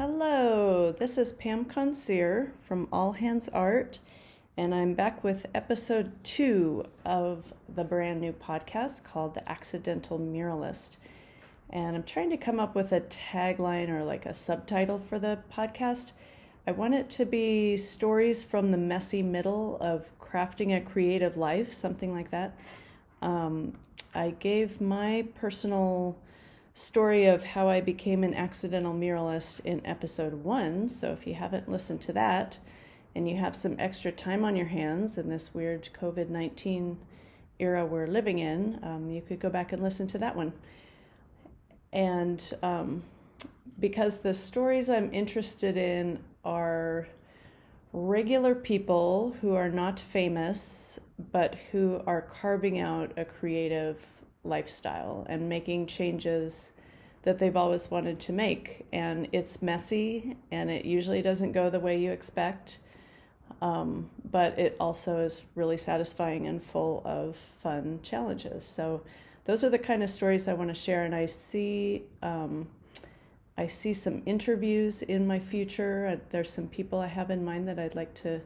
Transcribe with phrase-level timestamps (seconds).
[0.00, 4.00] Hello, this is Pam Consier from All Hands Art,
[4.56, 10.96] and I'm back with episode two of the brand new podcast called The Accidental Muralist.
[11.68, 15.40] And I'm trying to come up with a tagline or like a subtitle for the
[15.52, 16.12] podcast.
[16.66, 21.74] I want it to be stories from the messy middle of crafting a creative life,
[21.74, 22.56] something like that.
[23.20, 23.74] Um,
[24.14, 26.16] I gave my personal
[26.74, 30.88] story of how I became an accidental muralist in episode one.
[30.88, 32.58] So if you haven't listened to that
[33.14, 36.98] and you have some extra time on your hands in this weird COVID 19
[37.58, 40.52] era we're living in, um, you could go back and listen to that one.
[41.92, 43.02] And um,
[43.78, 47.08] because the stories I'm interested in are
[47.92, 51.00] regular people who are not famous,
[51.32, 54.06] but who are carving out a creative
[54.44, 56.72] lifestyle and making changes
[57.22, 58.86] that they've always wanted to make.
[58.92, 62.78] And it's messy and it usually doesn't go the way you expect.
[63.60, 68.64] Um, but it also is really satisfying and full of fun challenges.
[68.64, 69.02] So,
[69.44, 71.04] those are the kind of stories I want to share.
[71.04, 72.68] And I see, um,
[73.58, 76.20] I see some interviews in my future.
[76.30, 78.40] There's some people I have in mind that I'd like to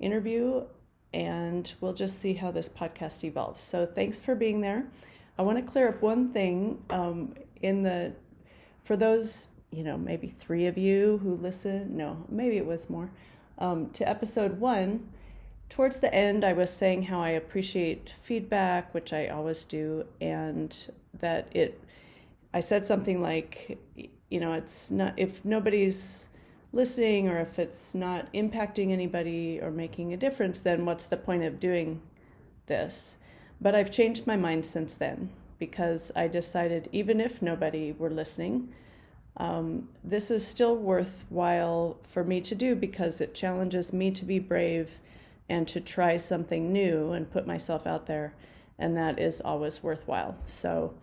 [0.00, 0.64] interview,
[1.14, 3.62] and we'll just see how this podcast evolves.
[3.62, 4.86] So, thanks for being there.
[5.38, 8.14] I want to clear up one thing um, in the
[8.82, 11.96] for those you know maybe three of you who listen.
[11.96, 13.10] No, maybe it was more
[13.58, 15.08] um, to episode one.
[15.68, 20.76] Towards the end, I was saying how I appreciate feedback, which I always do, and
[21.18, 21.82] that it.
[22.54, 23.78] I said something like,
[24.28, 26.28] you know, it's not if nobody's
[26.72, 31.44] listening or if it's not impacting anybody or making a difference, then what's the point
[31.44, 32.02] of doing
[32.66, 33.16] this?
[33.62, 38.74] But I've changed my mind since then because I decided, even if nobody were listening,
[39.36, 44.40] um, this is still worthwhile for me to do because it challenges me to be
[44.40, 44.98] brave
[45.48, 48.34] and to try something new and put myself out there.
[48.80, 50.36] And that is always worthwhile.
[50.44, 50.94] So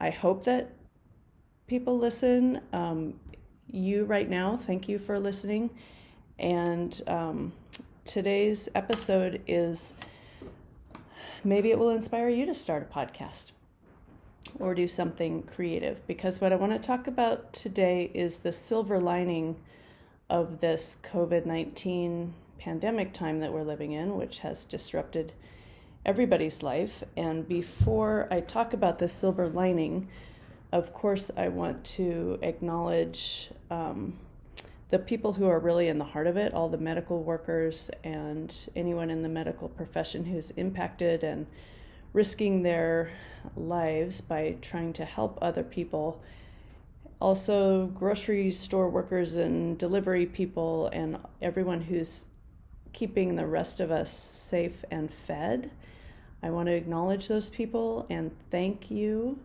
[0.00, 0.70] I hope that
[1.66, 2.62] people listen.
[2.72, 3.20] Um,
[3.70, 5.68] you, right now, thank you for listening.
[6.38, 7.52] And um,
[8.06, 9.92] today's episode is
[11.44, 13.52] maybe it will inspire you to start a podcast
[14.58, 16.06] or do something creative.
[16.06, 19.56] Because what I want to talk about today is the silver lining
[20.28, 25.32] of this COVID 19 pandemic time that we're living in, which has disrupted
[26.04, 27.04] everybody's life.
[27.16, 30.08] And before I talk about the silver lining,
[30.72, 34.18] of course, I want to acknowledge um,
[34.90, 38.54] the people who are really in the heart of it, all the medical workers and
[38.76, 41.46] anyone in the medical profession who's impacted and
[42.12, 43.10] risking their
[43.56, 46.22] lives by trying to help other people.
[47.20, 52.26] Also, grocery store workers and delivery people, and everyone who's
[52.92, 55.70] keeping the rest of us safe and fed.
[56.42, 59.38] I want to acknowledge those people and thank you.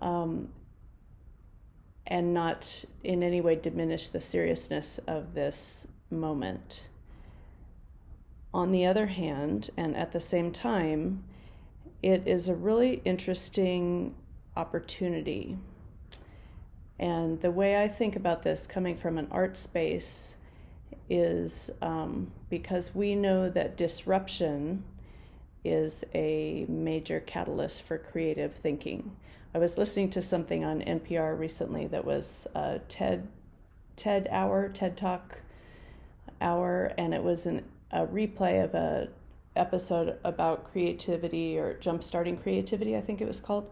[0.00, 0.48] Um,
[2.06, 6.88] and not in any way diminish the seriousness of this moment.
[8.54, 11.24] On the other hand, and at the same time,
[12.02, 14.14] it is a really interesting
[14.56, 15.56] opportunity.
[16.98, 20.36] And the way I think about this coming from an art space
[21.08, 24.84] is um, because we know that disruption
[25.64, 29.16] is a major catalyst for creative thinking.
[29.54, 33.28] I was listening to something on NPR recently that was a TED
[33.96, 35.40] TED hour, TED Talk
[36.40, 39.08] hour, and it was an, a replay of a
[39.54, 43.70] episode about creativity or jump starting creativity, I think it was called.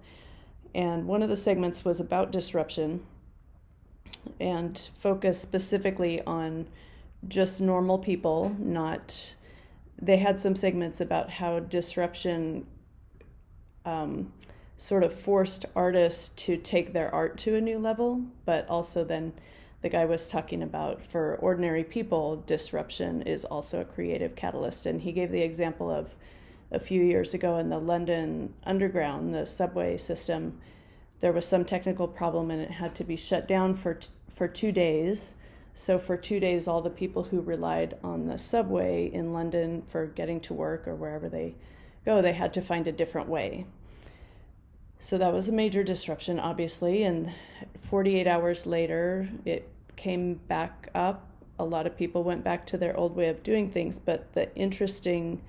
[0.74, 3.06] And one of the segments was about disruption
[4.38, 6.66] and focused specifically on
[7.26, 9.34] just normal people, not
[10.00, 12.66] they had some segments about how disruption
[13.84, 14.32] um,
[14.80, 19.30] sort of forced artists to take their art to a new level, but also then
[19.82, 24.86] the guy was talking about for ordinary people, disruption is also a creative catalyst.
[24.86, 26.14] And he gave the example of
[26.70, 30.58] a few years ago in the London Underground, the subway system,
[31.20, 34.48] there was some technical problem and it had to be shut down for, t- for
[34.48, 35.34] two days.
[35.74, 40.06] So, for two days, all the people who relied on the subway in London for
[40.06, 41.56] getting to work or wherever they
[42.06, 43.66] go, they had to find a different way.
[45.02, 47.02] So that was a major disruption, obviously.
[47.02, 47.32] And
[47.80, 49.66] 48 hours later, it
[49.96, 51.26] came back up.
[51.58, 53.98] A lot of people went back to their old way of doing things.
[53.98, 55.40] But the interesting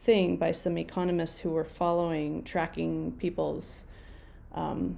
[0.00, 3.86] thing by some economists who were following, tracking people's
[4.52, 4.96] um,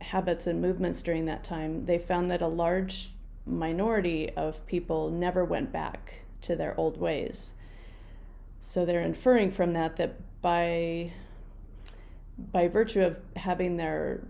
[0.00, 3.10] habits and movements during that time, they found that a large
[3.46, 7.54] minority of people never went back to their old ways.
[8.58, 11.12] So they're inferring from that that by
[12.38, 14.22] by virtue of having their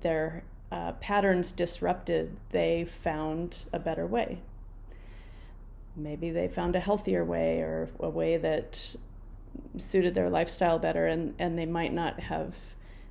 [0.00, 4.40] their uh, patterns disrupted, they found a better way.
[5.94, 8.96] Maybe they found a healthier way or a way that
[9.78, 12.54] suited their lifestyle better, and, and they might not have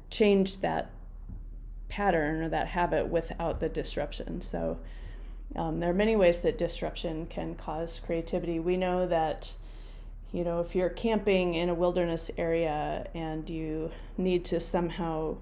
[0.10, 0.92] changed that
[1.90, 4.42] pattern or that habit without the disruption.
[4.42, 4.80] So,
[5.56, 8.60] um, there are many ways that disruption can cause creativity.
[8.60, 9.54] We know that,
[10.36, 15.38] you know, if you're camping in a wilderness area and you need to somehow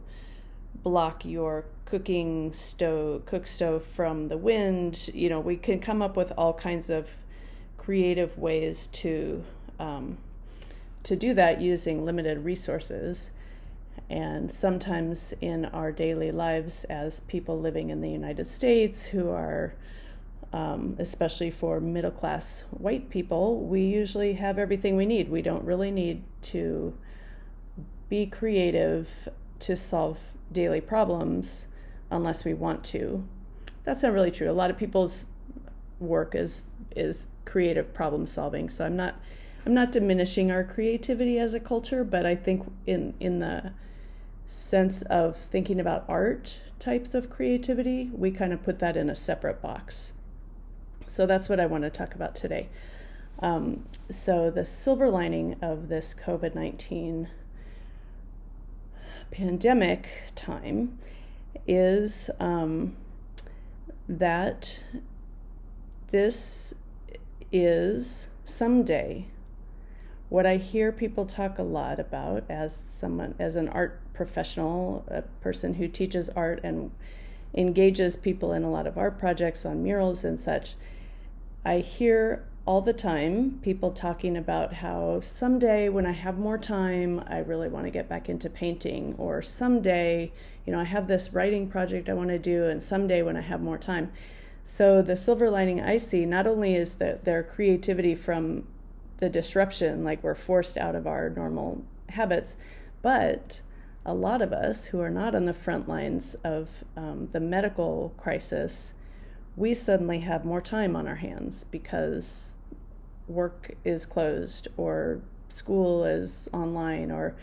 [0.84, 6.16] block your cooking stove, cook stove from the wind, you know, we can come up
[6.16, 7.10] with all kinds of
[7.75, 9.44] creative ways to
[9.80, 10.18] um,
[11.01, 13.31] to do that using limited resources.
[14.12, 19.74] And sometimes in our daily lives, as people living in the United States who are
[20.54, 25.30] um, especially for middle class white people, we usually have everything we need.
[25.30, 26.96] We don't really need to
[28.08, 29.28] be creative
[29.60, 30.20] to solve
[30.52, 31.68] daily problems
[32.12, 33.28] unless we want to.
[33.84, 34.50] That's not really true.
[34.50, 35.26] A lot of people's
[36.00, 36.64] work is
[36.96, 38.70] is creative problem solving.
[38.70, 39.16] So I'm not
[39.66, 43.74] I'm not diminishing our creativity as a culture, but I think in in the
[44.46, 49.16] sense of thinking about art types of creativity, we kind of put that in a
[49.16, 50.14] separate box.
[51.08, 52.70] So that's what I want to talk about today.
[53.40, 57.30] Um, so, the silver lining of this COVID 19
[59.32, 61.00] pandemic time
[61.68, 62.96] is um,
[64.08, 64.84] that
[66.12, 66.76] this
[67.52, 69.26] is someday
[70.30, 75.22] what I hear people talk a lot about as someone as an art professional, a
[75.42, 76.92] person who teaches art and
[77.54, 80.76] engages people in a lot of art projects on murals and such
[81.65, 87.24] I hear all the time people talking about how someday when I have more time,
[87.27, 90.31] I really want to get back into painting, or someday,
[90.65, 93.42] you know, I have this writing project I want to do, and someday when I
[93.42, 94.12] have more time.
[94.65, 98.66] So the silver lining I see not only is that their creativity from
[99.18, 102.56] the disruption, like we're forced out of our normal habits,
[103.01, 103.62] but
[104.06, 108.13] a lot of us who are not on the front lines of um, the medical
[108.18, 108.94] crisis
[109.56, 112.56] we suddenly have more time on our hands because
[113.28, 117.36] work is closed or school is online or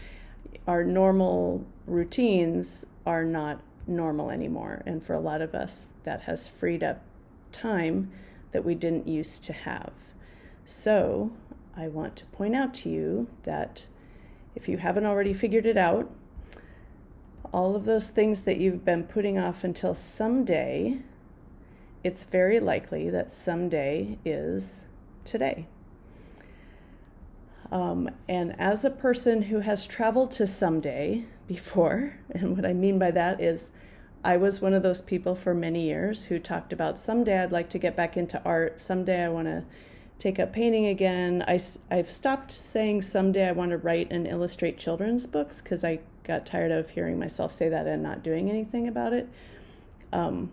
[0.66, 4.82] our normal routines are not normal anymore.
[4.86, 7.02] And for a lot of us, that has freed up
[7.52, 8.10] time
[8.52, 9.92] that we didn't used to have.
[10.64, 11.32] So
[11.76, 13.86] I want to point out to you that
[14.54, 16.10] if you haven't already figured it out,
[17.52, 20.98] all of those things that you've been putting off until someday
[22.02, 24.86] it's very likely that someday is
[25.24, 25.66] today.
[27.70, 32.98] Um, and as a person who has traveled to someday before, and what I mean
[32.98, 33.70] by that is
[34.22, 37.70] I was one of those people for many years who talked about someday I'd like
[37.70, 39.64] to get back into art, someday I want to
[40.18, 41.42] take up painting again.
[41.48, 41.58] I,
[41.90, 46.44] I've stopped saying someday I want to write and illustrate children's books because I got
[46.44, 49.28] tired of hearing myself say that and not doing anything about it.
[50.12, 50.52] Um,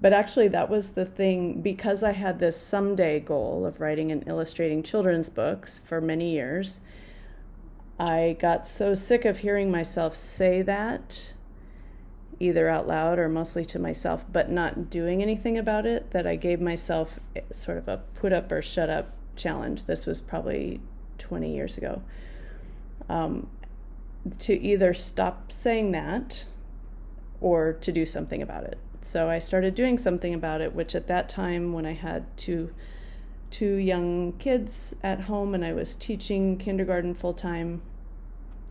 [0.00, 4.26] but actually, that was the thing because I had this someday goal of writing and
[4.28, 6.80] illustrating children's books for many years.
[7.98, 11.32] I got so sick of hearing myself say that,
[12.38, 16.36] either out loud or mostly to myself, but not doing anything about it, that I
[16.36, 17.18] gave myself
[17.50, 19.86] sort of a put up or shut up challenge.
[19.86, 20.82] This was probably
[21.16, 22.02] 20 years ago.
[23.08, 23.48] Um,
[24.40, 26.46] to either stop saying that
[27.40, 28.78] or to do something about it.
[29.06, 32.72] So I started doing something about it, which at that time, when I had two
[33.52, 37.82] two young kids at home and I was teaching kindergarten full time,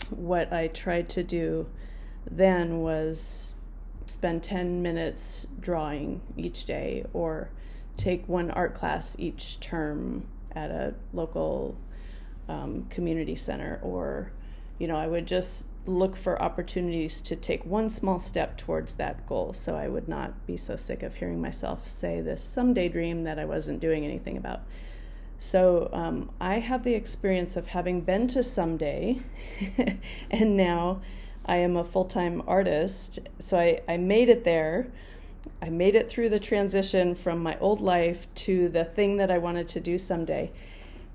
[0.10, 1.68] what I tried to do
[2.30, 3.56] then was
[4.08, 7.50] spend 10 minutes drawing each day or
[7.96, 11.78] take one art class each term at a local
[12.50, 14.34] um, community center or
[14.80, 19.26] you know i would just look for opportunities to take one small step towards that
[19.28, 23.24] goal so I would not be so sick of hearing myself say this someday dream
[23.24, 24.62] that I wasn't doing anything about.
[25.38, 29.20] So um, I have the experience of having been to someday,
[30.32, 31.02] and now
[31.46, 33.20] I am a full time artist.
[33.38, 34.88] So I, I made it there.
[35.62, 39.38] I made it through the transition from my old life to the thing that I
[39.38, 40.52] wanted to do someday.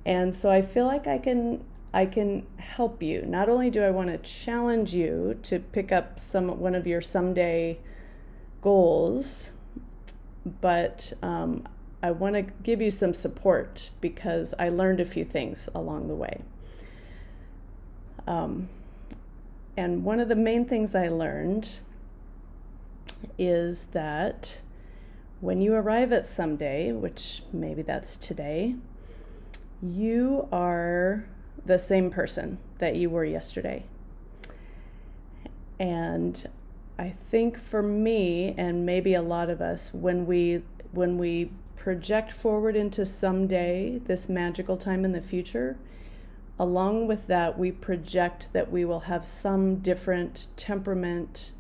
[0.05, 3.23] And so I feel like I can I can help you.
[3.23, 7.01] Not only do I want to challenge you to pick up some one of your
[7.01, 7.79] someday
[8.63, 9.51] goals
[10.45, 11.67] but um,
[12.03, 16.15] I want to give you some support because I learned a few things along the
[16.15, 16.43] way.
[18.27, 18.69] Um,
[19.77, 21.81] and one of the main things I learned
[23.39, 24.61] is that
[25.41, 28.77] when you arrive at someday, which maybe that's today,
[29.83, 31.27] you are
[31.65, 33.85] the same person that you were yesterday.
[35.79, 36.47] And
[36.99, 40.63] I think for me and maybe a lot of us when we
[40.93, 45.79] when we project forward into someday, this magical time in the future,
[46.59, 51.53] along with that we project that we will have some different temperament,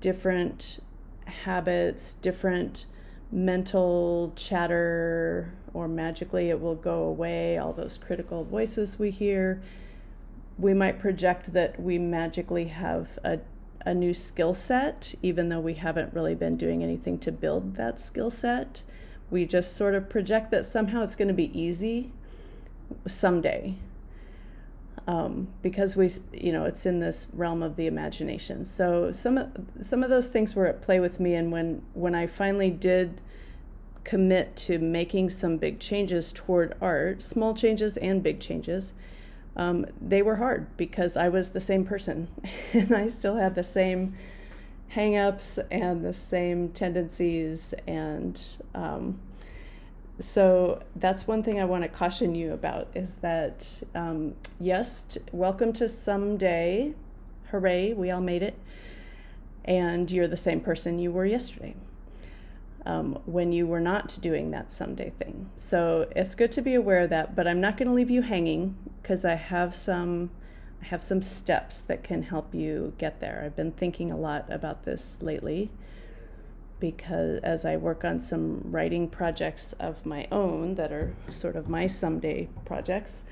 [0.00, 0.78] different
[1.26, 2.86] habits, different
[3.32, 9.62] mental chatter, or magically it will go away, all those critical voices we hear.
[10.58, 13.40] We might project that we magically have a,
[13.86, 18.00] a new skill set, even though we haven't really been doing anything to build that
[18.00, 18.82] skill set.
[19.30, 22.12] We just sort of project that somehow it's going to be easy
[23.06, 23.76] someday
[25.06, 28.64] um, because we you know it's in this realm of the imagination.
[28.64, 32.14] So some of some of those things were at play with me and when when
[32.14, 33.20] i finally did
[34.04, 38.94] commit to making some big changes toward art small changes and big changes
[39.56, 42.28] um, they were hard because i was the same person.
[42.72, 44.14] And i still had the same
[44.94, 48.40] hangups and the same tendencies and
[48.74, 49.20] um,
[50.20, 55.20] so that's one thing I want to caution you about is that um, yes, t-
[55.32, 56.94] welcome to someday.
[57.50, 58.58] Hooray, we all made it.
[59.64, 61.74] And you're the same person you were yesterday
[62.84, 65.50] um, when you were not doing that someday thing.
[65.56, 68.22] So it's good to be aware of that, but I'm not going to leave you
[68.22, 70.30] hanging because I have some.
[70.82, 73.42] I have some steps that can help you get there.
[73.44, 75.70] I've been thinking a lot about this lately
[76.80, 81.68] because as I work on some writing projects of my own that are sort of
[81.68, 83.24] my someday projects,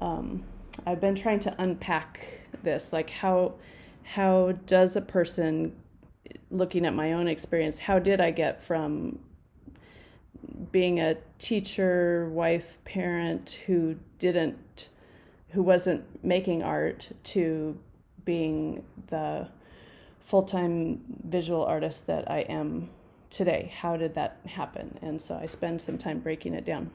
[0.00, 0.44] um,
[0.86, 2.26] I've been trying to unpack
[2.62, 2.92] this.
[2.92, 3.54] Like how
[4.02, 5.76] how does a person
[6.50, 9.18] looking at my own experience, how did I get from
[10.72, 14.88] being a teacher, wife, parent who didn't
[15.50, 17.78] who wasn't making art to
[18.24, 19.48] being the
[20.24, 22.88] full time visual artist that I am
[23.30, 23.72] today.
[23.80, 24.98] How did that happen?
[25.00, 26.90] And so I spend some time breaking it down.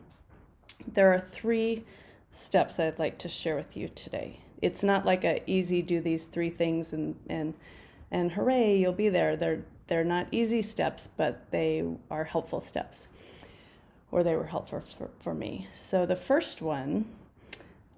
[0.91, 1.85] There are three
[2.31, 4.41] steps I'd like to share with you today.
[4.61, 7.53] It's not like a easy do these three things and and
[8.11, 9.35] and hooray you'll be there.
[9.37, 13.07] They're they're not easy steps, but they are helpful steps,
[14.11, 15.67] or they were helpful for, for me.
[15.73, 17.05] So the first one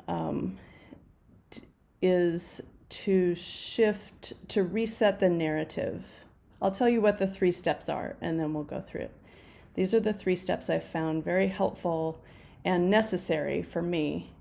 [0.07, 0.57] um,
[2.01, 2.61] is
[2.91, 6.05] to shift, to reset the narrative.
[6.61, 9.15] I'll tell you what the three steps are and then we'll go through it.
[9.73, 12.21] These are the three steps I found very helpful
[12.65, 14.31] and necessary for me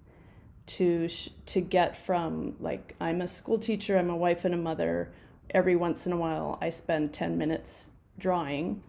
[0.66, 1.09] to
[1.47, 5.12] to get from like I'm a school teacher, I'm a wife and a mother.
[5.50, 8.83] Every once in a while I spend 10 minutes drawing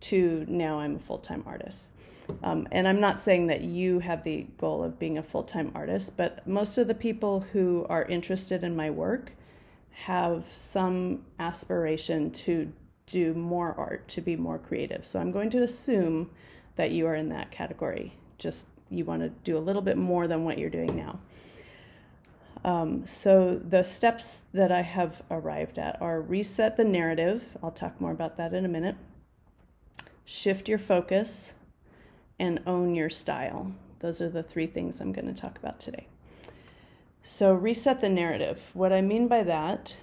[0.00, 1.88] to now I'm a full-time artist.
[2.42, 5.72] Um, and I'm not saying that you have the goal of being a full time
[5.74, 9.32] artist, but most of the people who are interested in my work
[9.90, 12.72] have some aspiration to
[13.06, 15.04] do more art, to be more creative.
[15.04, 16.30] So I'm going to assume
[16.76, 18.14] that you are in that category.
[18.38, 21.18] Just you want to do a little bit more than what you're doing now.
[22.64, 27.56] Um, so the steps that I have arrived at are reset the narrative.
[27.62, 28.96] I'll talk more about that in a minute.
[30.24, 31.54] Shift your focus
[32.38, 33.72] and own your style.
[34.00, 36.06] Those are the three things I'm going to talk about today.
[37.22, 38.70] So, reset the narrative.
[38.74, 39.98] What I mean by that,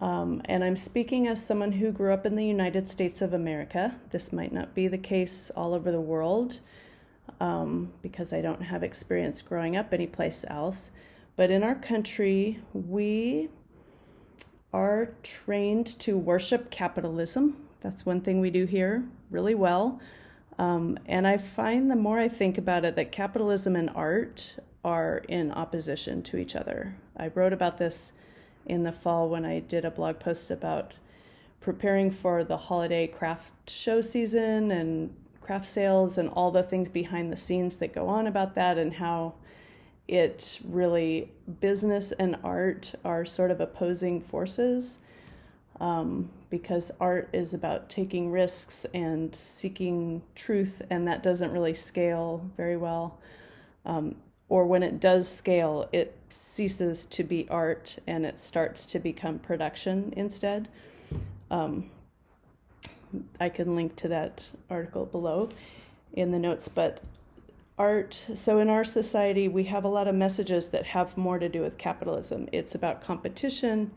[0.00, 3.96] um, and I'm speaking as someone who grew up in the United States of America.
[4.10, 6.60] This might not be the case all over the world
[7.40, 10.90] um, because I don't have experience growing up anyplace else.
[11.36, 13.48] But in our country, we
[14.72, 17.56] are trained to worship capitalism.
[17.80, 20.00] That's one thing we do here really well.
[20.60, 25.22] Um, and I find the more I think about it that capitalism and art are
[25.26, 26.96] in opposition to each other.
[27.16, 28.12] I wrote about this
[28.66, 30.92] in the fall when I did a blog post about
[31.62, 37.32] preparing for the holiday craft show season and craft sales and all the things behind
[37.32, 39.32] the scenes that go on about that and how
[40.08, 44.98] it really business and art are sort of opposing forces
[45.80, 52.48] um, because art is about taking risks and seeking truth, and that doesn't really scale
[52.56, 53.18] very well.
[53.84, 54.16] Um,
[54.50, 59.38] or when it does scale, it ceases to be art and it starts to become
[59.38, 60.68] production instead.
[61.50, 61.88] Um,
[63.38, 65.50] I can link to that article below
[66.12, 66.68] in the notes.
[66.68, 67.00] But
[67.78, 71.48] art, so in our society, we have a lot of messages that have more to
[71.48, 72.48] do with capitalism.
[72.52, 73.92] It's about competition.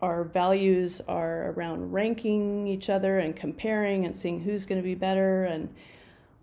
[0.00, 4.94] Our values are around ranking each other and comparing and seeing who's going to be
[4.94, 5.44] better.
[5.44, 5.74] And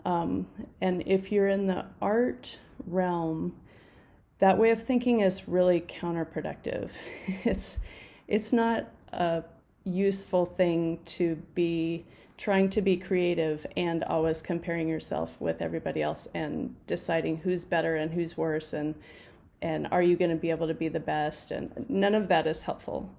[0.05, 0.47] um,
[0.81, 3.55] and if you're in the art realm,
[4.39, 6.91] that way of thinking is really counterproductive.
[7.45, 7.79] it's
[8.27, 9.43] it's not a
[9.83, 12.05] useful thing to be
[12.37, 17.95] trying to be creative and always comparing yourself with everybody else and deciding who's better
[17.95, 18.95] and who's worse and
[19.61, 22.47] and are you going to be able to be the best and none of that
[22.47, 23.09] is helpful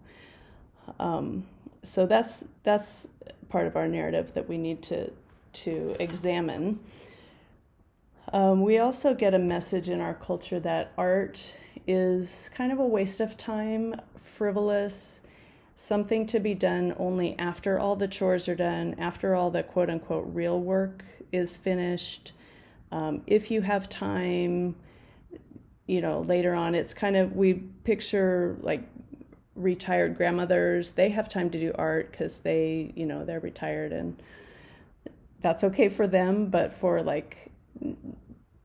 [0.99, 1.47] um,
[1.83, 3.09] so that's that's
[3.49, 5.11] part of our narrative that we need to
[5.53, 6.81] to examine
[8.33, 12.87] um, we also get a message in our culture that art is kind of a
[12.87, 15.21] waste of time frivolous
[15.75, 19.91] something to be done only after all the chores are done, after all the quote
[19.91, 22.33] unquote real work is finished.
[22.93, 24.77] Um, if you have time,
[25.87, 28.85] you know, later on, it's kind of, we picture like
[29.55, 34.21] retired grandmothers, they have time to do art because they, you know, they're retired and
[35.41, 36.47] that's okay for them.
[36.47, 37.51] But for like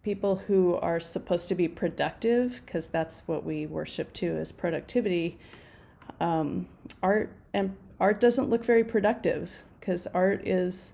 [0.01, 5.37] people who are supposed to be productive, because that's what we worship too is productivity
[6.19, 6.67] um,
[7.01, 10.93] art and art doesn't look very productive because art is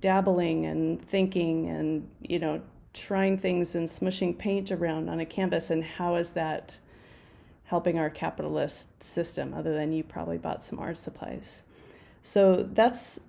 [0.00, 2.60] dabbling and thinking and you know
[2.92, 6.78] trying things and smushing paint around on a canvas and how is that
[7.66, 11.62] helping our capitalist system other than you probably bought some art supplies.
[12.22, 13.20] So that's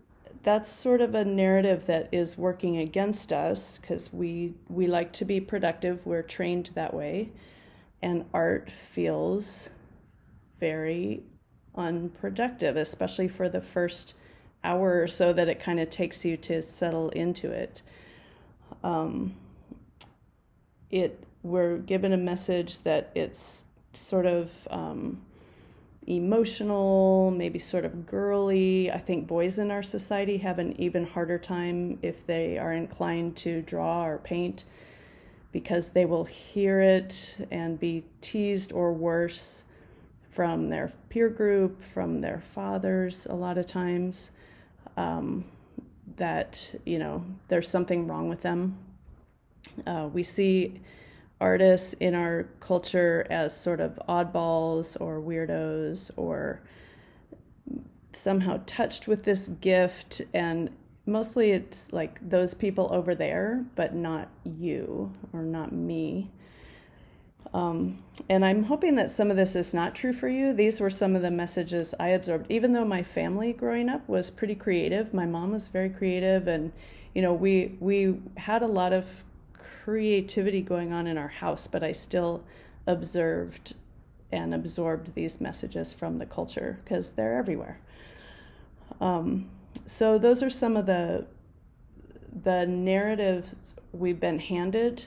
[0.44, 5.25] that's sort of a narrative that is working against us because we we like to
[5.25, 6.06] be productive.
[6.06, 7.29] We're trained that way.
[8.01, 9.72] And art feels
[10.60, 11.24] very
[11.75, 14.13] unproductive, especially for the first
[14.63, 17.82] hour or so that it kind of takes you to settle into it.
[18.84, 19.36] Um,
[20.91, 23.65] it we're given a message that it's
[23.97, 25.21] sort of um,
[26.05, 28.91] emotional, maybe sort of girly.
[28.91, 33.36] I think boys in our society have an even harder time if they are inclined
[33.38, 34.63] to draw or paint
[35.51, 39.63] because they will hear it and be teased or worse
[40.29, 44.31] from their peer group, from their fathers, a lot of times,
[44.95, 45.43] um,
[46.17, 48.77] that, you know, there's something wrong with them.
[49.86, 50.79] Uh, we see
[51.39, 56.62] artists in our culture as sort of oddballs or weirdos or
[58.13, 60.69] somehow touched with this gift and
[61.06, 66.30] mostly it's like those people over there but not you or not me
[67.54, 70.54] um, and I'm hoping that some of this is not true for you.
[70.54, 72.47] These were some of the messages I absorbed.
[72.50, 76.73] Even though my family growing up was pretty creative, my mom was very creative, and
[77.13, 79.23] you know we we had a lot of
[79.88, 81.65] creativity going on in our house.
[81.65, 82.43] But I still
[82.86, 83.73] observed
[84.34, 87.80] and absorbed these messages from the culture because they're everywhere.
[89.00, 89.50] Um,
[89.86, 91.26] so those are some of the
[92.43, 95.06] the narratives we've been handed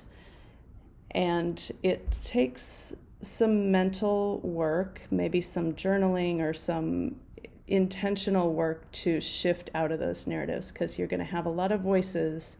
[1.11, 7.17] and it takes some mental work, maybe some journaling or some
[7.69, 11.71] intentional work to shift out of those narratives because you're going to have a lot
[11.71, 12.57] of voices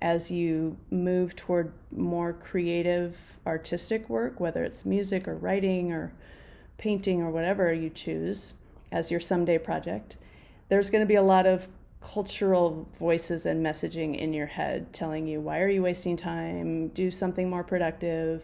[0.00, 6.12] as you move toward more creative artistic work, whether it's music or writing or
[6.78, 8.54] painting or whatever you choose
[8.90, 10.16] as your someday project.
[10.68, 11.68] There's going to be a lot of
[12.00, 16.88] cultural voices and messaging in your head telling you why are you wasting time?
[16.88, 18.42] Do something more productive.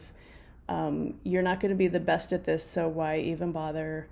[0.69, 4.09] Um, you're not going to be the best at this so why even bother?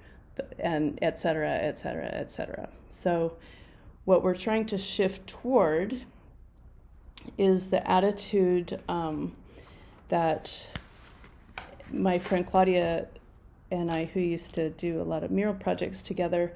[0.59, 3.37] And etc etc etc so
[4.04, 6.02] what we're trying to shift toward
[7.38, 9.32] is the attitude um,
[10.08, 10.68] that
[11.90, 13.06] my friend claudia
[13.70, 16.52] and i who used to do a lot of mural projects together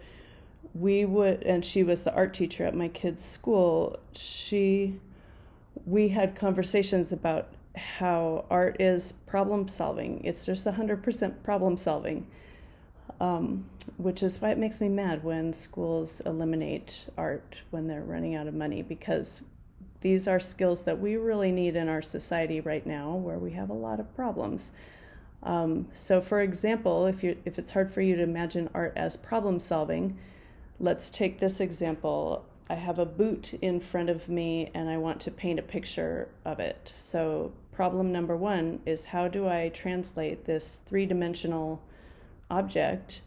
[0.75, 4.99] we would and she was the art teacher at my kids school she
[5.87, 10.21] we had conversations about how art is problem solving.
[10.25, 12.27] It's just 100% problem solving
[13.21, 18.35] um, which is why it makes me mad when schools eliminate art when they're running
[18.35, 19.43] out of money because
[20.01, 23.71] these are skills that we really need in our society right now where we have
[23.71, 24.73] a lot of problems
[25.43, 29.17] um, so for example if you if it's hard for you to imagine art as
[29.17, 30.19] problem solving
[30.81, 32.45] Let's take this example.
[32.71, 36.29] I have a boot in front of me and I want to paint a picture
[36.45, 36.93] of it.
[36.95, 41.83] So, problem number one is how do I translate this three dimensional
[42.49, 43.23] object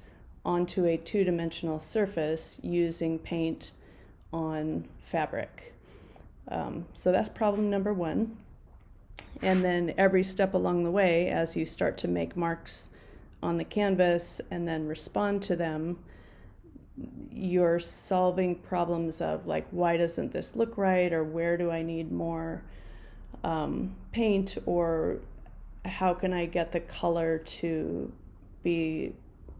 [0.45, 3.71] onto a two dimensional surface using paint
[4.31, 5.73] on fabric.
[6.47, 8.37] Um, so that's problem number one.
[9.41, 12.89] And then every step along the way, as you start to make marks
[13.41, 15.97] on the canvas and then respond to them,
[17.31, 21.11] you're solving problems of like, why doesn't this look right?
[21.11, 22.63] Or where do I need more
[23.43, 24.57] um, paint?
[24.65, 25.19] Or
[25.85, 28.11] how can I get the color to
[28.61, 29.13] be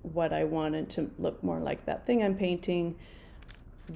[0.04, 2.96] what I wanted to look more like that thing I'm painting?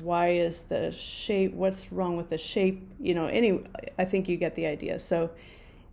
[0.02, 2.88] Why is the shape, what's wrong with the shape?
[3.00, 3.64] You know, any,
[3.98, 5.00] I think you get the idea.
[5.00, 5.32] So,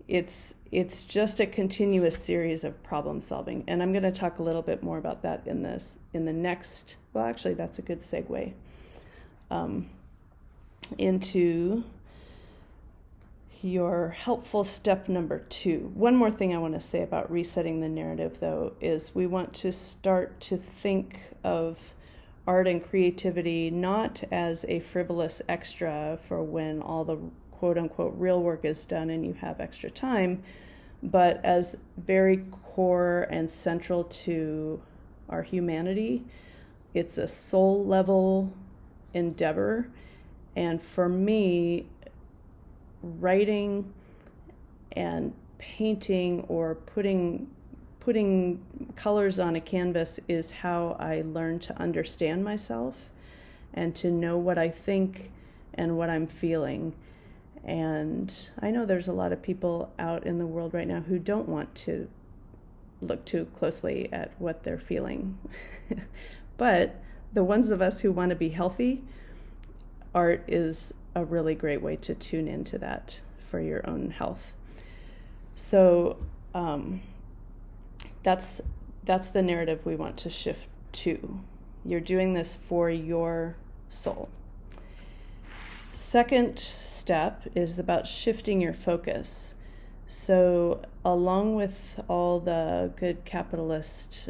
[0.08, 4.42] it's it's just a continuous series of problem solving and i'm going to talk a
[4.42, 8.00] little bit more about that in this in the next well actually that's a good
[8.00, 8.52] segue
[9.50, 9.88] um,
[10.98, 11.84] into
[13.62, 17.88] your helpful step number two one more thing i want to say about resetting the
[17.88, 21.94] narrative though is we want to start to think of
[22.46, 27.18] art and creativity not as a frivolous extra for when all the
[27.50, 30.42] quote unquote real work is done and you have extra time,
[31.02, 34.82] but as very core and central to
[35.28, 36.24] our humanity.
[36.94, 38.52] It's a soul level
[39.14, 39.88] endeavor.
[40.54, 41.86] And for me,
[43.02, 43.92] writing
[44.92, 47.48] and painting or putting
[48.02, 48.60] putting
[48.96, 53.08] colors on a canvas is how I learn to understand myself
[53.72, 55.30] and to know what I think
[55.72, 56.94] and what I'm feeling.
[57.62, 61.20] And I know there's a lot of people out in the world right now who
[61.20, 62.08] don't want to
[63.00, 65.38] look too closely at what they're feeling.
[66.56, 67.00] but
[67.32, 69.04] the ones of us who want to be healthy,
[70.12, 74.52] art is a really great way to tune into that for your own health.
[75.54, 76.16] So
[76.52, 77.00] um,
[78.22, 78.60] that's
[79.04, 81.40] that's the narrative we want to shift to.
[81.84, 83.56] You're doing this for your
[83.88, 84.28] soul.
[85.90, 89.54] Second step is about shifting your focus.
[90.06, 94.28] So, along with all the good capitalist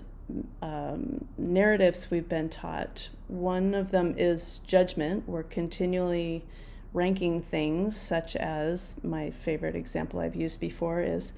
[0.63, 5.29] um, narratives we've been taught, one of them is judgment.
[5.29, 6.45] We're continually
[6.93, 11.33] ranking things, such as my favorite example I've used before is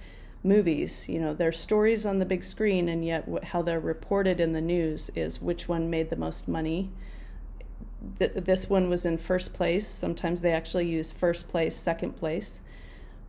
[0.45, 1.09] movies.
[1.09, 4.61] You know, they're stories on the big screen, and yet how they're reported in the
[4.61, 6.91] news is which one made the most money
[8.19, 9.87] th- this one was in first place.
[9.87, 12.61] Sometimes they actually use first place, second place,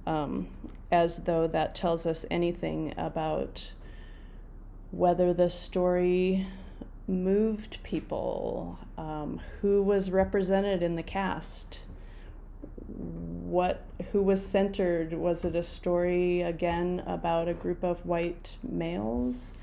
[0.05, 0.47] um,
[0.91, 3.73] as though that tells us anything about
[4.91, 6.47] whether the story
[7.07, 11.81] moved people, um, who was represented in the cast,
[13.45, 13.81] what
[14.11, 15.13] who was centered.
[15.13, 19.53] Was it a story again about a group of white males?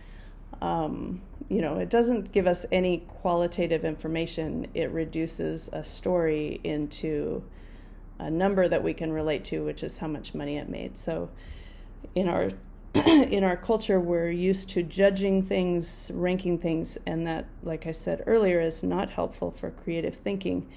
[0.61, 4.69] Um, you know, it doesn't give us any qualitative information.
[4.73, 7.43] It reduces a story into
[8.19, 10.97] a number that we can relate to, which is how much money it made.
[10.97, 11.31] So,
[12.15, 12.51] in our
[12.95, 18.23] in our culture, we're used to judging things, ranking things, and that, like I said
[18.27, 20.69] earlier, is not helpful for creative thinking.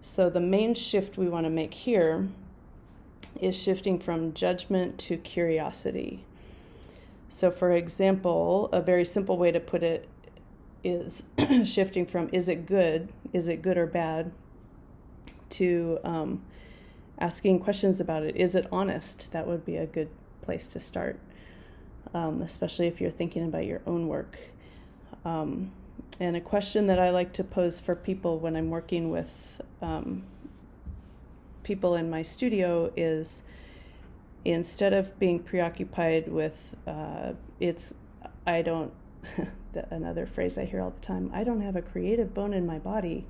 [0.00, 2.28] So, the main shift we want to make here
[3.40, 6.24] is shifting from judgment to curiosity.
[7.28, 10.08] So, for example, a very simple way to put it
[10.82, 11.24] is
[11.64, 14.32] shifting from is it good, is it good or bad,
[15.50, 16.42] to um,
[17.18, 18.36] asking questions about it.
[18.36, 19.32] Is it honest?
[19.32, 20.08] That would be a good
[20.40, 21.18] place to start,
[22.14, 24.38] um, especially if you're thinking about your own work.
[25.24, 25.72] Um,
[26.20, 30.24] and a question that I like to pose for people when I'm working with um,
[31.68, 33.42] people in my studio is
[34.46, 37.92] instead of being preoccupied with uh, it's
[38.46, 38.90] i don't
[39.90, 42.78] another phrase i hear all the time i don't have a creative bone in my
[42.78, 43.26] body.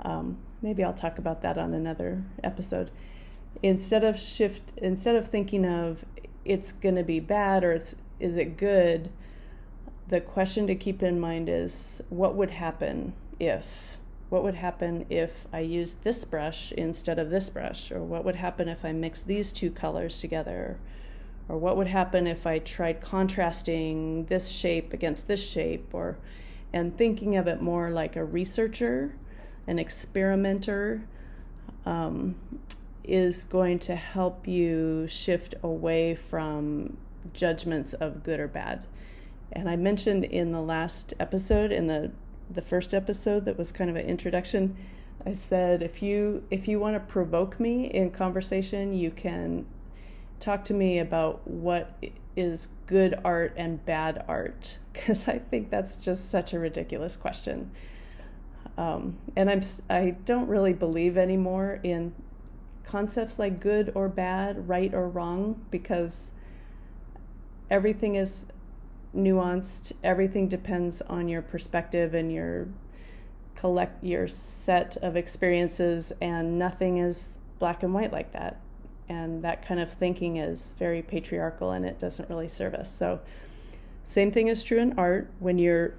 [0.00, 2.90] Um, maybe i'll talk about that on another episode.
[3.62, 6.04] Instead of shift instead of thinking of
[6.44, 9.10] it's going to be bad or it's is it good
[10.06, 13.95] the question to keep in mind is what would happen if
[14.28, 17.92] what would happen if I used this brush instead of this brush?
[17.92, 20.78] Or what would happen if I mixed these two colors together?
[21.48, 25.92] Or what would happen if I tried contrasting this shape against this shape?
[25.92, 26.18] Or
[26.72, 29.14] and thinking of it more like a researcher,
[29.66, 31.06] an experimenter,
[31.84, 32.34] um,
[33.04, 36.96] is going to help you shift away from
[37.32, 38.84] judgments of good or bad.
[39.52, 42.10] And I mentioned in the last episode, in the
[42.50, 44.76] the first episode that was kind of an introduction,
[45.24, 49.66] I said if you if you want to provoke me in conversation, you can
[50.38, 51.98] talk to me about what
[52.36, 57.70] is good art and bad art because I think that's just such a ridiculous question.
[58.78, 62.14] Um, and I'm I don't really believe anymore in
[62.84, 66.30] concepts like good or bad, right or wrong, because
[67.70, 68.46] everything is
[69.16, 69.92] nuanced.
[70.04, 72.68] Everything depends on your perspective and your
[73.56, 78.60] collect your set of experiences, and nothing is black and white like that.
[79.08, 82.94] And that kind of thinking is very patriarchal, and it doesn't really serve us.
[82.94, 83.20] So,
[84.02, 85.30] same thing is true in art.
[85.38, 85.94] When you're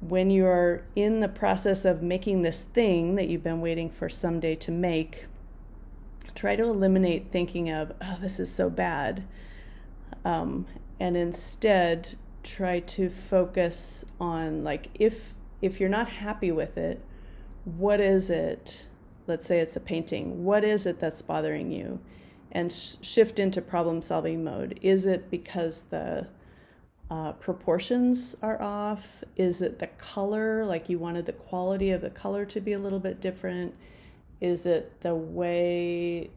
[0.00, 4.54] when you're in the process of making this thing that you've been waiting for someday
[4.54, 5.24] to make,
[6.34, 9.24] try to eliminate thinking of, oh, this is so bad.
[10.24, 10.66] Um,
[11.00, 17.02] and instead try to focus on like if if you're not happy with it
[17.64, 18.88] what is it
[19.26, 22.00] let's say it's a painting what is it that's bothering you?
[22.52, 24.78] And sh- shift into problem solving mode.
[24.82, 26.28] Is it because the
[27.10, 29.24] uh, proportions are off?
[29.36, 32.78] Is it the color like you wanted the quality of the color to be a
[32.78, 33.74] little bit different?
[34.40, 36.30] Is it the way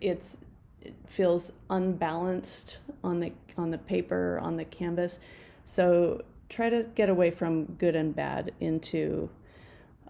[0.00, 0.38] it's
[0.86, 5.18] it feels unbalanced on the on the paper on the canvas.
[5.64, 9.28] So try to get away from good and bad into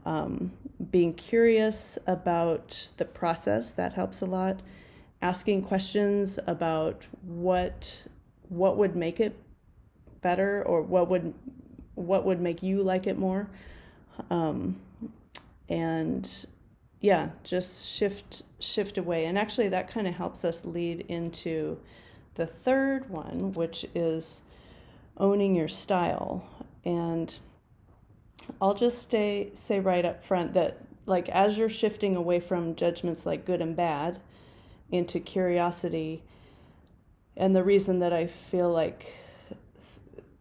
[0.05, 0.53] um,
[0.91, 3.73] being curious about the process.
[3.73, 4.61] That helps a lot.
[5.23, 8.07] Asking questions about what
[8.49, 9.35] what would make it
[10.21, 11.33] better or what would
[11.95, 13.49] what would make you like it more.
[14.29, 14.79] Um,
[15.69, 16.47] and
[17.07, 19.27] yeah just shift shift away.
[19.27, 21.79] And actually that kind of helps us lead into
[22.35, 24.42] the third one which is
[25.16, 26.45] owning your style.
[26.85, 27.38] And
[28.61, 33.27] i'll just stay say right up front that like as you're shifting away from judgments
[33.27, 34.21] like good and bad
[34.90, 36.23] into curiosity
[37.37, 39.12] and the reason that i feel like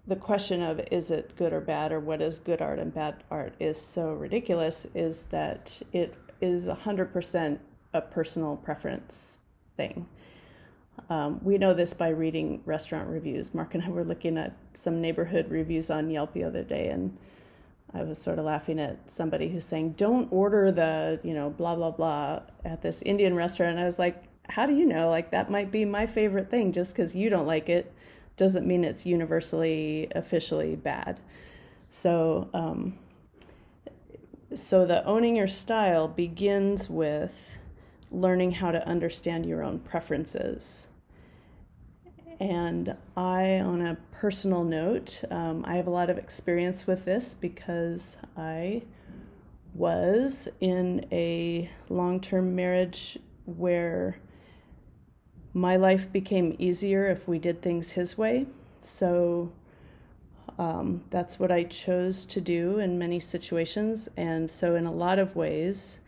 [0.06, 3.23] the question of is it good or bad or what is good art and bad
[3.32, 7.60] art is so ridiculous is that it is 100%
[7.93, 9.39] a personal preference
[9.78, 10.08] thing.
[11.10, 13.54] Um, we know this by reading restaurant reviews.
[13.54, 17.17] Mark and I were looking at some neighborhood reviews on Yelp the other day, and
[17.93, 21.76] I was sort of laughing at somebody who's saying, "Don't order the, you know, blah
[21.76, 25.10] blah blah at this Indian restaurant." And I was like, "How do you know?
[25.10, 26.71] Like that might be my favorite thing.
[26.71, 27.93] Just because you don't like it,
[28.38, 31.19] doesn't mean it's universally officially bad."
[31.89, 32.98] So um,
[34.53, 37.58] so the owning your style begins with
[38.12, 40.88] learning how to understand your own preferences.
[42.39, 47.34] And I, on a personal note, um, I have a lot of experience with this
[47.34, 48.84] because I
[49.73, 54.17] was in a long term marriage where
[55.53, 58.47] my life became easier if we did things his way.
[58.81, 59.51] So
[60.58, 64.08] um, that's what I chose to do in many situations.
[64.15, 66.00] And so, in a lot of ways,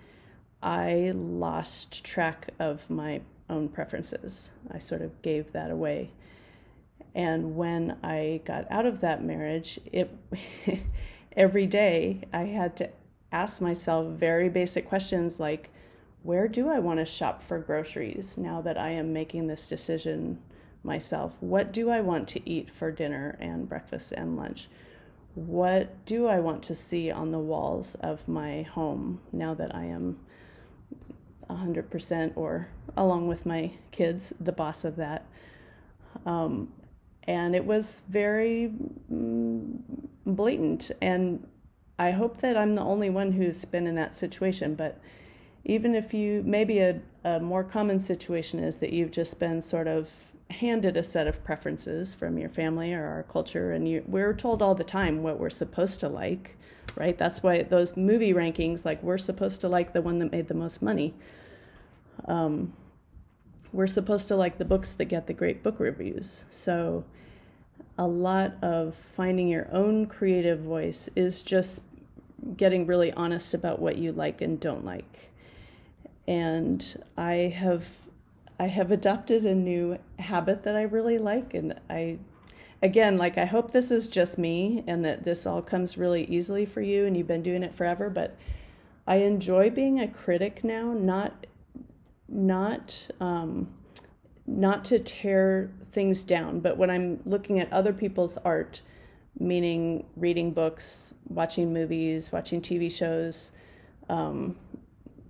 [0.62, 4.52] I lost track of my own preferences.
[4.72, 6.12] I sort of gave that away.
[7.14, 10.16] And when I got out of that marriage, it
[11.36, 12.90] every day I had to
[13.32, 15.70] ask myself very basic questions like,
[16.24, 20.40] where do I want to shop for groceries now that I am making this decision
[20.88, 24.70] myself what do I want to eat for dinner and breakfast and lunch?
[25.36, 29.84] What do I want to see on the walls of my home now that I
[29.84, 30.18] am
[31.48, 35.28] 100% or along with my kids, the boss of that?
[36.26, 36.74] Um,
[37.28, 38.74] and it was very
[39.12, 39.80] mm,
[40.26, 40.90] blatant.
[41.02, 41.46] And
[42.00, 44.74] I hope that I'm the only one who's been in that situation.
[44.74, 45.00] But
[45.66, 49.88] even if you, maybe a, a more common situation is that you've just been sort
[49.88, 50.10] of
[50.50, 54.62] handed a set of preferences from your family or our culture, and you, we're told
[54.62, 56.58] all the time what we're supposed to like,
[56.96, 57.18] right?
[57.18, 60.54] That's why those movie rankings, like we're supposed to like the one that made the
[60.54, 61.14] most money.
[62.26, 62.74] Um,
[63.74, 66.46] we're supposed to like the books that get the great book reviews.
[66.50, 67.04] So,
[67.98, 71.84] a lot of finding your own creative voice is just
[72.56, 75.32] getting really honest about what you like and don't like.
[76.28, 77.90] And I have
[78.60, 81.54] I have adopted a new habit that I really like.
[81.54, 82.18] And I,
[82.82, 86.66] again, like, I hope this is just me and that this all comes really easily
[86.66, 88.10] for you and you've been doing it forever.
[88.10, 88.36] But
[89.06, 91.46] I enjoy being a critic now, not,
[92.28, 93.70] not, um,
[94.48, 98.82] not to tear things down, but when I'm looking at other people's art,
[99.40, 103.52] meaning reading books, watching movies, watching TV shows,
[104.10, 104.56] um,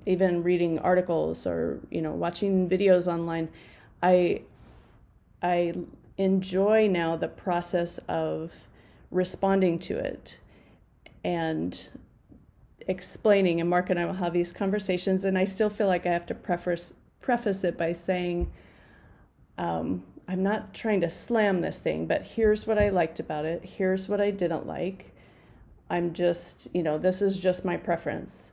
[0.08, 3.50] even reading articles or you know watching videos online
[4.02, 4.42] i
[5.44, 5.74] i
[6.18, 8.68] enjoy now the process of
[9.12, 10.40] responding to it
[11.24, 11.90] and
[12.88, 16.12] explaining, and Mark and I will have these conversations, and I still feel like I
[16.12, 18.50] have to preface preface it by saying,
[19.58, 23.66] um, I'm not trying to slam this thing, but here's what I liked about it.
[23.66, 25.14] Here's what I didn't like.
[25.90, 28.52] I'm just, you know, this is just my preference.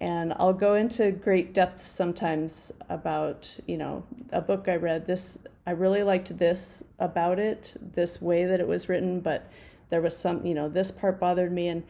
[0.00, 5.06] And I'll go into great depth sometimes about, you know, a book I read.
[5.06, 9.50] This, I really liked this about it, this way that it was written, but
[9.90, 11.66] there was some, you know, this part bothered me.
[11.66, 11.82] And,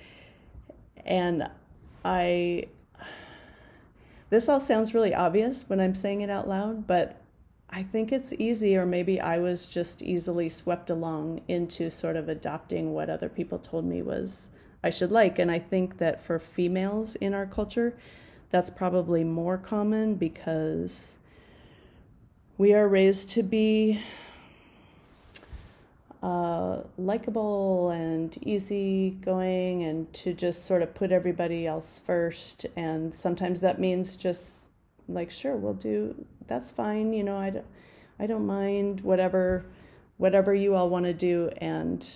[1.05, 1.51] and
[2.03, 2.69] I,
[4.31, 7.21] this all sounds really obvious when I'm saying it out loud, but
[7.69, 12.27] I think it's easy, or maybe I was just easily swept along into sort of
[12.27, 14.49] adopting what other people told me was
[14.83, 15.39] I should like.
[15.39, 17.97] And I think that for females in our culture,
[18.51, 21.19] that's probably more common because
[22.57, 24.01] we are raised to be
[26.23, 32.67] uh, likable and easygoing and to just sort of put everybody else first.
[32.75, 34.69] And sometimes that means just
[35.09, 37.13] like, sure, we'll do, that's fine.
[37.13, 37.67] You know, I don't,
[38.19, 39.65] I don't mind whatever,
[40.17, 41.51] whatever you all want to do.
[41.59, 42.07] And,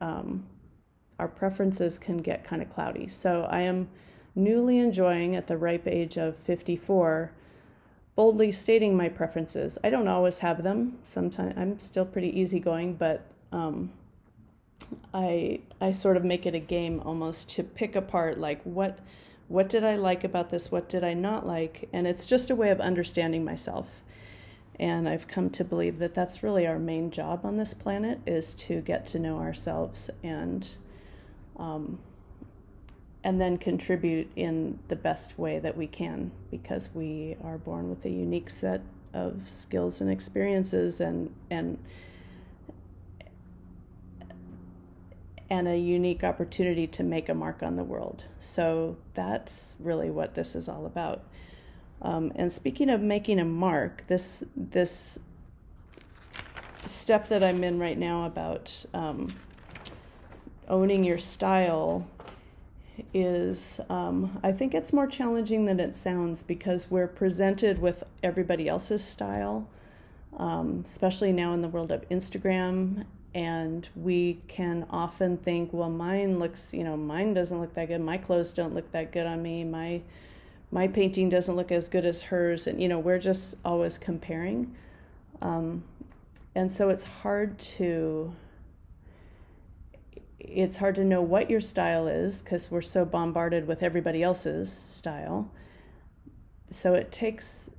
[0.00, 0.44] um,
[1.18, 3.08] our preferences can get kind of cloudy.
[3.08, 3.88] So I am
[4.34, 7.32] newly enjoying at the ripe age of 54
[8.14, 9.78] boldly stating my preferences.
[9.84, 10.98] I don't always have them.
[11.04, 13.92] Sometimes I'm still pretty easygoing, but um,
[15.14, 18.98] I I sort of make it a game almost to pick apart like what
[19.46, 22.56] what did I like about this, what did I not like, and it's just a
[22.56, 24.02] way of understanding myself.
[24.80, 28.52] And I've come to believe that that's really our main job on this planet is
[28.54, 30.68] to get to know ourselves and
[31.58, 31.98] um,
[33.24, 38.04] and then contribute in the best way that we can because we are born with
[38.04, 38.80] a unique set
[39.12, 41.78] of skills and experiences and and
[45.50, 48.24] and a unique opportunity to make a mark on the world.
[48.38, 51.22] So that's really what this is all about.
[52.02, 55.18] Um, and speaking of making a mark, this this
[56.86, 59.34] step that I'm in right now about um,
[60.68, 62.06] owning your style
[63.14, 68.68] is um, I think it's more challenging than it sounds because we're presented with everybody
[68.68, 69.68] else's style,
[70.36, 73.04] um, especially now in the world of Instagram.
[73.34, 78.00] And we can often think, well, mine looks, you know, mine doesn't look that good.
[78.00, 79.64] My clothes don't look that good on me.
[79.64, 80.02] My
[80.70, 82.66] my painting doesn't look as good as hers.
[82.66, 84.74] And you know, we're just always comparing.
[85.40, 85.84] Um,
[86.54, 88.34] and so it's hard to
[90.38, 94.72] it's hard to know what your style is because we're so bombarded with everybody else's
[94.72, 95.50] style.
[96.70, 97.70] So it takes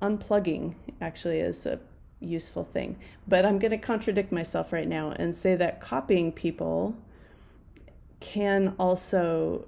[0.00, 1.80] unplugging, actually, is a
[2.20, 2.98] useful thing.
[3.26, 6.96] But I'm going to contradict myself right now and say that copying people
[8.20, 9.66] can also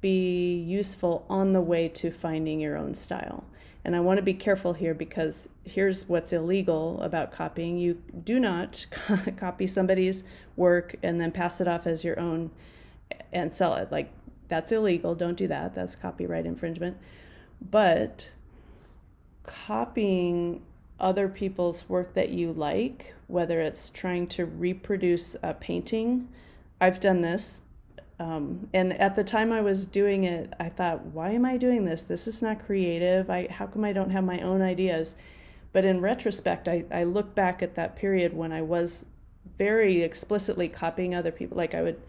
[0.00, 3.44] be useful on the way to finding your own style.
[3.84, 7.78] And I want to be careful here because here's what's illegal about copying.
[7.78, 8.86] You do not
[9.36, 10.24] copy somebody's
[10.56, 12.50] work and then pass it off as your own
[13.32, 13.90] and sell it.
[13.90, 14.10] Like,
[14.48, 15.14] that's illegal.
[15.14, 15.74] Don't do that.
[15.74, 16.96] That's copyright infringement.
[17.60, 18.30] But
[19.44, 20.62] copying
[21.00, 26.28] other people's work that you like, whether it's trying to reproduce a painting,
[26.80, 27.62] I've done this
[28.20, 31.84] um, and at the time I was doing it, I thought, why am I doing
[31.84, 32.04] this?
[32.04, 33.30] This is not creative.
[33.30, 35.14] I, how come I don't have my own ideas?
[35.72, 39.06] But in retrospect, I, I look back at that period when I was
[39.56, 41.56] very explicitly copying other people.
[41.56, 42.00] Like I would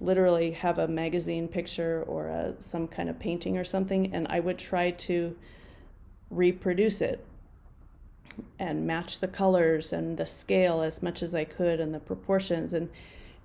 [0.00, 4.40] literally have a magazine picture or a, some kind of painting or something, and I
[4.40, 5.36] would try to
[6.30, 7.24] reproduce it
[8.58, 12.72] and match the colors and the scale as much as I could and the proportions.
[12.72, 12.90] And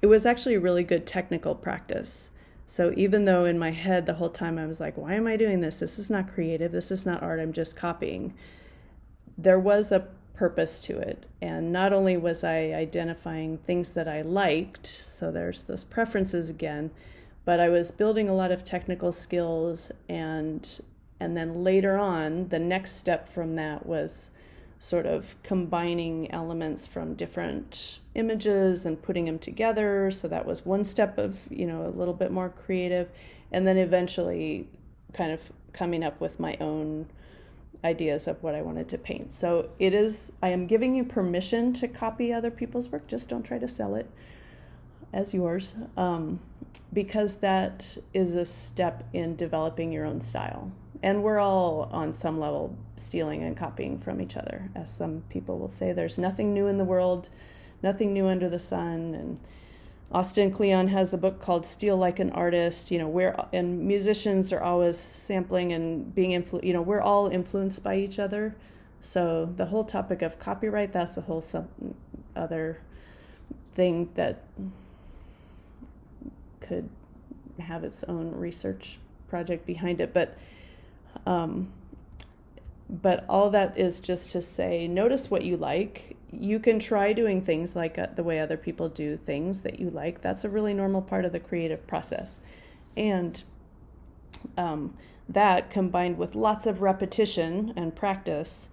[0.01, 2.29] it was actually a really good technical practice.
[2.65, 5.35] So even though in my head the whole time I was like, why am I
[5.37, 5.79] doing this?
[5.79, 6.71] This is not creative.
[6.71, 7.39] This is not art.
[7.39, 8.33] I'm just copying.
[9.37, 10.07] There was a
[10.39, 11.25] purpose to it.
[11.41, 16.91] And not only was I identifying things that I liked, so there's those preferences again,
[17.43, 20.79] but I was building a lot of technical skills and
[21.19, 24.31] and then later on the next step from that was
[24.79, 30.11] sort of combining elements from different images and putting them together.
[30.11, 33.09] So that was one step of, you know, a little bit more creative.
[33.51, 34.67] And then eventually
[35.13, 37.07] kind of coming up with my own
[37.83, 39.31] ideas of what I wanted to paint.
[39.31, 43.43] So it is, I am giving you permission to copy other people's work, just don't
[43.43, 44.09] try to sell it
[45.13, 46.39] as yours, um,
[46.91, 52.39] because that is a step in developing your own style and we're all on some
[52.39, 56.67] level stealing and copying from each other as some people will say there's nothing new
[56.67, 57.29] in the world
[57.81, 59.39] nothing new under the sun and
[60.11, 62.89] Austin Kleon has a book called Steal Like an Artist.
[62.89, 66.63] You know, where and musicians are always sampling and being influ.
[66.63, 68.55] You know, we're all influenced by each other.
[69.01, 71.69] So the whole topic of copyright that's a whole some
[72.35, 72.81] other
[73.75, 74.43] thing that
[76.59, 76.89] could
[77.59, 80.11] have its own research project behind it.
[80.11, 80.35] But
[81.27, 81.71] um,
[82.89, 87.41] but all that is just to say, notice what you like you can try doing
[87.41, 90.21] things like uh, the way other people do things that you like.
[90.21, 92.39] That's a really normal part of the creative process.
[92.95, 93.41] And
[94.57, 94.95] um,
[95.27, 98.69] that combined with lots of repetition and practice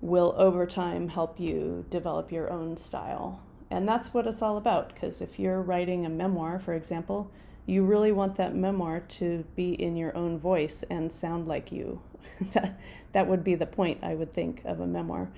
[0.00, 3.40] will over time help you develop your own style.
[3.70, 4.92] And that's what it's all about.
[4.92, 7.30] Because if you're writing a memoir, for example,
[7.66, 12.02] you really want that memoir to be in your own voice and sound like you.
[13.12, 15.30] that would be the point, I would think, of a memoir.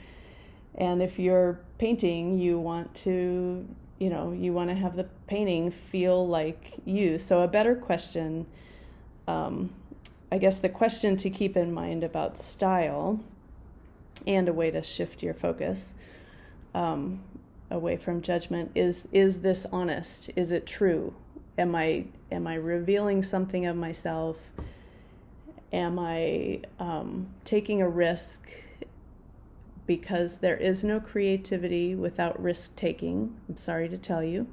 [0.77, 3.67] And if you're painting, you want to,
[3.99, 7.19] you know, you want to have the painting feel like you.
[7.19, 8.47] So, a better question,
[9.29, 9.73] um,
[10.33, 13.21] I guess the question to keep in mind about style
[14.27, 15.95] and a way to shift your focus
[16.75, 17.23] um,
[17.71, 20.31] away from judgment is is this honest?
[20.37, 21.15] Is it true?
[21.57, 24.37] Am I am I revealing something of myself?
[25.73, 28.49] Am I um, taking a risk?
[29.87, 33.37] Because there is no creativity without risk taking.
[33.49, 34.47] I'm sorry to tell you.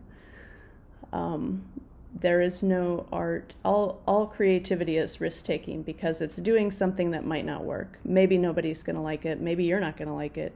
[1.14, 1.66] Um,
[2.14, 3.56] there is no art.
[3.64, 8.00] All all creativity is risk taking because it's doing something that might not work.
[8.04, 9.40] Maybe nobody's going to like it.
[9.40, 10.54] Maybe you're not going to like it.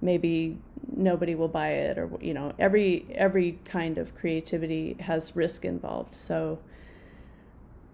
[0.00, 0.58] Maybe
[0.94, 6.16] nobody will buy it, or you know, every every kind of creativity has risk involved.
[6.16, 6.60] So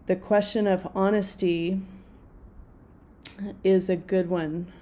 [0.07, 1.81] the question of honesty
[3.65, 4.73] is a good one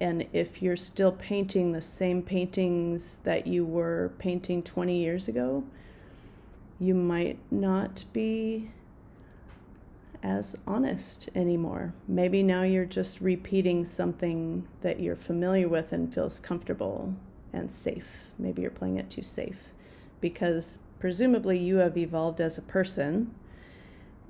[0.00, 5.64] and if you're still painting the same paintings that you were painting 20 years ago,
[6.78, 8.70] you might not be
[10.22, 11.94] as honest anymore.
[12.06, 17.14] Maybe now you're just repeating something that you're familiar with and feels comfortable
[17.52, 18.30] and safe.
[18.38, 19.72] Maybe you're playing it too safe
[20.20, 23.34] because presumably you have evolved as a person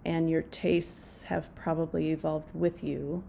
[0.04, 3.24] and your tastes have probably evolved with you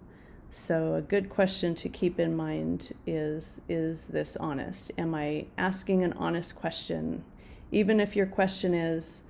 [0.50, 4.91] so a good question to keep in mind is is this honest?
[4.97, 7.24] Am I asking an honest question?
[7.72, 9.24] Even if your question is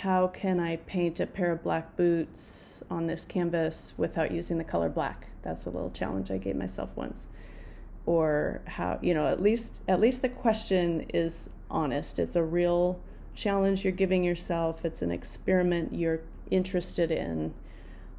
[0.00, 4.64] how can I paint a pair of black boots on this canvas without using the
[4.64, 5.28] color black?
[5.42, 7.26] That's a little challenge I gave myself once.
[8.06, 12.18] Or how, you know, at least at least the question is honest.
[12.18, 13.00] It's a real
[13.34, 14.86] challenge you're giving yourself.
[14.86, 17.52] It's an experiment you're interested in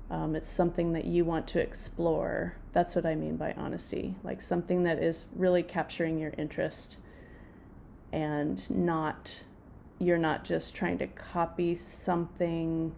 [0.09, 2.55] um, it's something that you want to explore.
[2.71, 4.15] That's what I mean by honesty.
[4.23, 6.97] Like something that is really capturing your interest
[8.11, 9.41] and not,
[9.99, 12.95] you're not just trying to copy something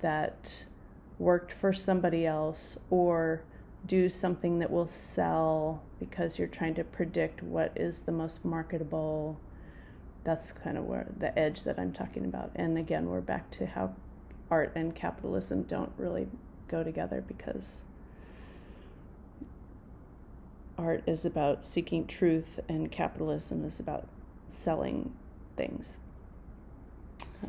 [0.00, 0.64] that
[1.18, 3.42] worked for somebody else or
[3.86, 9.38] do something that will sell because you're trying to predict what is the most marketable.
[10.24, 12.52] That's kind of where the edge that I'm talking about.
[12.54, 13.94] And again, we're back to how
[14.50, 16.28] art and capitalism don't really
[16.68, 17.82] go together because
[20.76, 24.06] art is about seeking truth and capitalism is about
[24.48, 25.12] selling
[25.56, 25.98] things.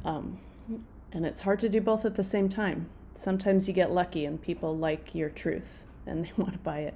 [0.04, 0.40] Um,
[1.12, 2.90] and it's hard to do both at the same time.
[3.16, 6.96] Sometimes you get lucky and people like your truth and they want to buy it.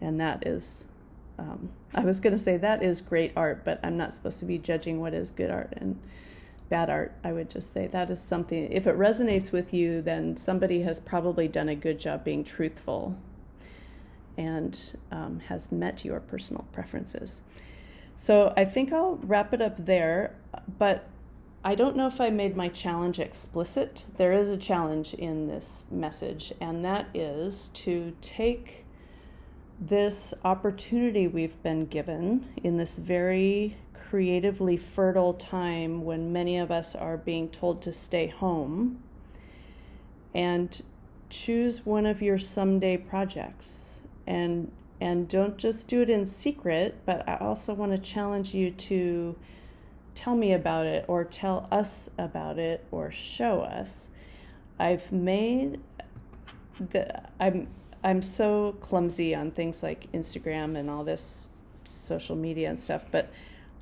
[0.00, 0.86] And that is,
[1.38, 4.44] um, I was going to say that is great art, but I'm not supposed to
[4.44, 5.72] be judging what is good art.
[5.76, 6.00] And
[6.68, 10.36] bad art, I would just say that is something, if it resonates with you, then
[10.36, 13.16] somebody has probably done a good job being truthful
[14.36, 17.40] and um, has met your personal preferences.
[18.16, 20.34] So I think I'll wrap it up there,
[20.78, 21.08] but
[21.64, 24.06] I don't know if I made my challenge explicit.
[24.16, 28.84] There is a challenge in this message, and that is to take
[29.80, 33.76] this opportunity we've been given in this very
[34.12, 39.02] creatively fertile time when many of us are being told to stay home
[40.34, 40.82] and
[41.30, 44.02] choose one of your someday projects.
[44.26, 48.70] And and don't just do it in secret but i also want to challenge you
[48.70, 49.34] to
[50.14, 54.10] tell me about it or tell us about it or show us.
[54.78, 55.80] I've made
[56.78, 57.66] the i'm
[58.04, 61.48] i'm so clumsy on things like instagram and all this
[61.84, 63.30] social media and stuff but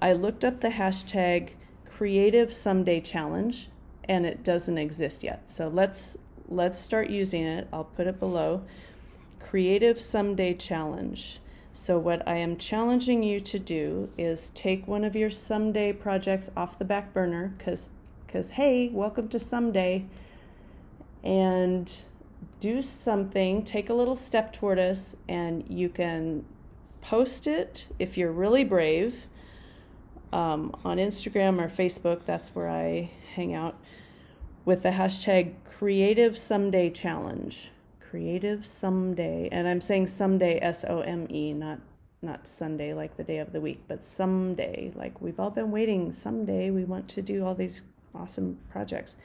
[0.02, 1.50] I looked up the hashtag
[1.84, 3.68] creative someday challenge
[4.04, 5.50] and it doesn't exist yet.
[5.50, 6.16] So let's
[6.48, 7.68] let's start using it.
[7.72, 8.62] I'll put it below.
[9.38, 11.40] Creative someday challenge.
[11.72, 16.50] So, what I am challenging you to do is take one of your someday projects
[16.56, 17.90] off the back burner because,
[18.26, 20.04] because hey, welcome to someday,
[21.22, 21.96] and
[22.58, 26.44] do something, take a little step toward us, and you can
[27.00, 29.26] post it if you're really brave
[30.32, 32.24] um, on Instagram or Facebook.
[32.26, 33.76] That's where I hang out
[34.64, 37.70] with the hashtag Creative Someday Challenge.
[38.10, 41.78] Creative Someday, and I'm saying someday S O M E, not
[42.22, 44.92] not Sunday like the day of the week, but someday.
[44.94, 46.12] Like we've all been waiting.
[46.12, 47.82] Someday we want to do all these
[48.14, 49.16] awesome projects.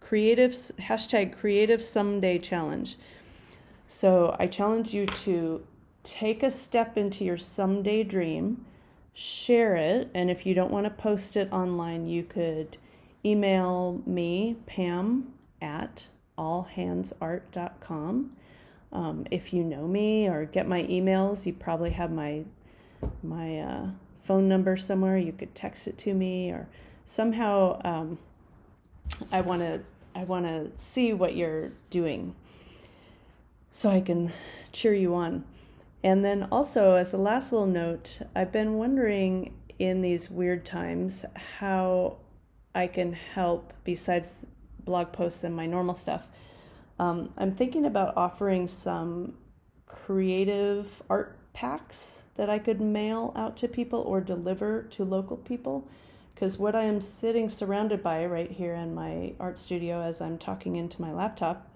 [0.00, 2.96] Creative hashtag Creative Someday Challenge.
[3.86, 5.66] So I challenge you to
[6.02, 8.64] take a step into your someday dream,
[9.14, 12.76] share it, and if you don't want to post it online, you could
[13.24, 16.08] email me, Pam, at
[16.38, 18.30] allhandsart.com.
[18.92, 22.44] Um, if you know me or get my emails, you probably have my
[23.22, 23.86] my uh,
[24.20, 25.16] phone number somewhere.
[25.16, 26.68] You could text it to me or
[27.04, 27.80] somehow.
[27.84, 28.18] Um,
[29.30, 29.80] I want to
[30.14, 32.34] I want to see what you're doing,
[33.70, 34.32] so I can
[34.72, 35.44] cheer you on.
[36.02, 41.24] And then also, as a last little note, I've been wondering in these weird times
[41.58, 42.18] how
[42.74, 44.46] I can help besides
[44.84, 46.26] blog posts and my normal stuff.
[46.98, 49.34] Um, I'm thinking about offering some
[49.86, 55.88] creative art packs that I could mail out to people or deliver to local people.
[56.34, 60.38] Because what I am sitting surrounded by right here in my art studio as I'm
[60.38, 61.68] talking into my laptop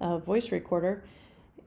[0.00, 1.02] uh, voice recorder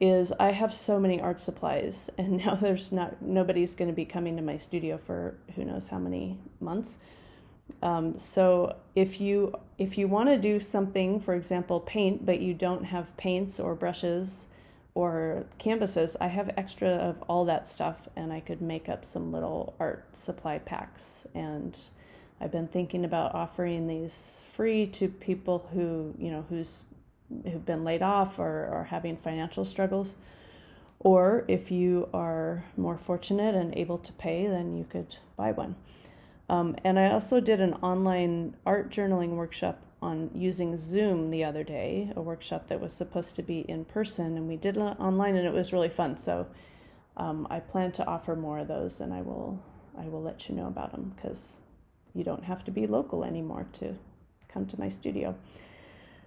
[0.02, 4.04] is I have so many art supplies, and now there's not nobody's going to be
[4.04, 6.98] coming to my studio for who knows how many months.
[7.80, 12.52] Um, so if you if you want to do something, for example, paint, but you
[12.52, 14.48] don't have paints or brushes
[14.94, 19.32] or canvases, I have extra of all that stuff, and I could make up some
[19.32, 21.26] little art supply packs.
[21.32, 21.78] And
[22.40, 26.86] I've been thinking about offering these free to people who you know who's
[27.44, 30.16] who've been laid off or are having financial struggles.
[30.98, 35.74] Or if you are more fortunate and able to pay, then you could buy one.
[36.48, 41.64] Um, and I also did an online art journaling workshop on using Zoom the other
[41.64, 45.36] day, a workshop that was supposed to be in person, and we did it online,
[45.36, 46.16] and it was really fun.
[46.16, 46.48] So
[47.16, 49.62] um, I plan to offer more of those, and I will
[49.98, 51.60] I will let you know about them because
[52.14, 53.96] you don't have to be local anymore to
[54.48, 55.36] come to my studio.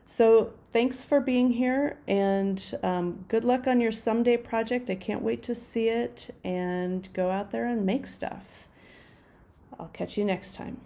[0.08, 4.90] So thanks for being here and um, good luck on your someday project.
[4.90, 8.68] I can't wait to see it and go out there and make stuff.
[9.80, 10.80] I'll catch you next time.